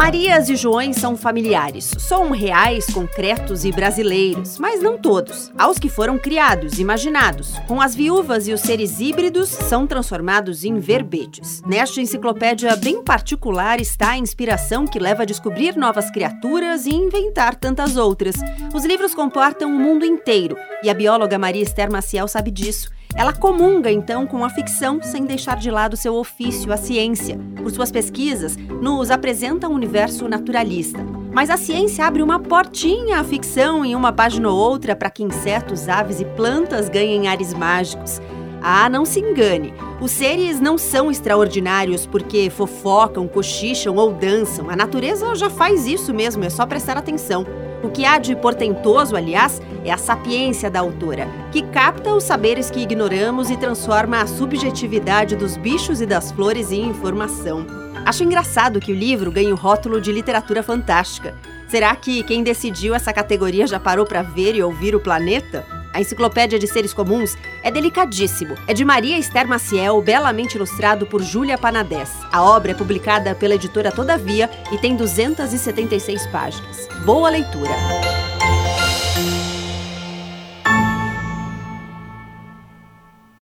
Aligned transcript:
Marias 0.00 0.48
e 0.48 0.56
Joões 0.56 0.96
são 0.96 1.14
familiares, 1.14 1.92
são 1.98 2.30
reais, 2.30 2.86
concretos 2.86 3.66
e 3.66 3.70
brasileiros, 3.70 4.58
mas 4.58 4.82
não 4.82 4.96
todos. 4.96 5.52
Aos 5.58 5.78
que 5.78 5.90
foram 5.90 6.18
criados, 6.18 6.78
imaginados. 6.78 7.58
Com 7.68 7.82
as 7.82 7.94
viúvas 7.94 8.48
e 8.48 8.54
os 8.54 8.62
seres 8.62 8.98
híbridos, 8.98 9.50
são 9.50 9.86
transformados 9.86 10.64
em 10.64 10.78
verbetes. 10.78 11.60
Nesta 11.66 12.00
enciclopédia 12.00 12.74
bem 12.76 13.04
particular 13.04 13.78
está 13.78 14.12
a 14.12 14.18
inspiração 14.18 14.86
que 14.86 14.98
leva 14.98 15.24
a 15.24 15.26
descobrir 15.26 15.76
novas 15.76 16.10
criaturas 16.10 16.86
e 16.86 16.94
inventar 16.94 17.54
tantas 17.54 17.98
outras. 17.98 18.36
Os 18.72 18.86
livros 18.86 19.14
comportam 19.14 19.70
o 19.70 19.78
mundo 19.78 20.06
inteiro, 20.06 20.56
e 20.82 20.88
a 20.88 20.94
bióloga 20.94 21.38
Maria 21.38 21.62
Esther 21.62 21.92
Maciel 21.92 22.26
sabe 22.26 22.50
disso. 22.50 22.90
Ela 23.14 23.32
comunga 23.32 23.90
então 23.90 24.26
com 24.26 24.44
a 24.44 24.50
ficção 24.50 25.02
sem 25.02 25.24
deixar 25.24 25.56
de 25.56 25.70
lado 25.70 25.96
seu 25.96 26.14
ofício, 26.14 26.72
a 26.72 26.76
ciência. 26.76 27.38
Por 27.56 27.70
suas 27.70 27.90
pesquisas, 27.90 28.56
nos 28.56 29.10
apresenta 29.10 29.68
um 29.68 29.74
universo 29.74 30.28
naturalista. 30.28 31.04
Mas 31.32 31.50
a 31.50 31.56
ciência 31.56 32.06
abre 32.06 32.22
uma 32.22 32.40
portinha 32.40 33.20
à 33.20 33.24
ficção 33.24 33.84
em 33.84 33.94
uma 33.94 34.12
página 34.12 34.48
ou 34.48 34.56
outra 34.56 34.96
para 34.96 35.10
que 35.10 35.22
insetos, 35.22 35.88
aves 35.88 36.20
e 36.20 36.24
plantas 36.24 36.88
ganhem 36.88 37.28
ares 37.28 37.52
mágicos. 37.52 38.20
Ah, 38.62 38.88
não 38.88 39.04
se 39.04 39.20
engane. 39.20 39.72
Os 40.00 40.10
seres 40.10 40.60
não 40.60 40.76
são 40.76 41.10
extraordinários 41.10 42.06
porque 42.06 42.50
fofocam, 42.50 43.26
cochicham 43.26 43.96
ou 43.96 44.12
dançam. 44.12 44.68
A 44.68 44.76
natureza 44.76 45.34
já 45.34 45.48
faz 45.48 45.86
isso 45.86 46.12
mesmo, 46.12 46.44
é 46.44 46.50
só 46.50 46.66
prestar 46.66 46.96
atenção. 46.96 47.46
O 47.82 47.88
que 47.88 48.04
há 48.04 48.18
de 48.18 48.36
portentoso, 48.36 49.16
aliás, 49.16 49.60
é 49.84 49.90
a 49.90 49.96
sapiência 49.96 50.70
da 50.70 50.80
autora, 50.80 51.26
que 51.50 51.62
capta 51.62 52.14
os 52.14 52.24
saberes 52.24 52.70
que 52.70 52.80
ignoramos 52.80 53.48
e 53.48 53.56
transforma 53.56 54.20
a 54.20 54.26
subjetividade 54.26 55.34
dos 55.34 55.56
bichos 55.56 56.00
e 56.00 56.06
das 56.06 56.30
flores 56.30 56.70
em 56.70 56.86
informação. 56.86 57.66
Acho 58.04 58.22
engraçado 58.22 58.80
que 58.80 58.92
o 58.92 58.94
livro 58.94 59.32
ganhe 59.32 59.52
o 59.52 59.56
rótulo 59.56 60.00
de 60.00 60.12
literatura 60.12 60.62
fantástica. 60.62 61.34
Será 61.68 61.94
que 61.96 62.22
quem 62.22 62.42
decidiu 62.42 62.94
essa 62.94 63.12
categoria 63.12 63.66
já 63.66 63.80
parou 63.80 64.04
para 64.04 64.22
ver 64.22 64.54
e 64.54 64.62
ouvir 64.62 64.94
o 64.94 65.00
planeta? 65.00 65.79
A 65.92 66.00
Enciclopédia 66.00 66.58
de 66.58 66.66
Seres 66.66 66.92
Comuns 66.92 67.36
é 67.62 67.70
delicadíssimo. 67.70 68.54
É 68.66 68.74
de 68.74 68.84
Maria 68.84 69.18
Esther 69.18 69.46
Maciel, 69.46 70.00
belamente 70.00 70.56
ilustrado 70.56 71.06
por 71.06 71.22
Júlia 71.22 71.58
Panadés. 71.58 72.10
A 72.30 72.42
obra 72.42 72.72
é 72.72 72.74
publicada 72.74 73.34
pela 73.34 73.54
editora 73.54 73.90
Todavia 73.90 74.48
e 74.72 74.78
tem 74.78 74.96
276 74.96 76.26
páginas. 76.28 76.88
Boa 77.04 77.30
leitura! 77.30 78.19